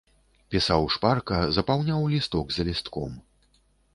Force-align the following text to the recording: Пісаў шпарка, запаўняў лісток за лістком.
Пісаў 0.53 0.85
шпарка, 0.93 1.37
запаўняў 1.59 2.01
лісток 2.15 2.47
за 2.55 2.61
лістком. 2.69 3.11